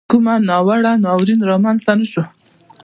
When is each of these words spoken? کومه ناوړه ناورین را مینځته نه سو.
کومه 0.09 0.33
ناوړه 0.47 0.93
ناورین 1.05 1.39
را 1.49 1.55
مینځته 1.63 1.93
نه 1.99 2.05
سو. 2.11 2.23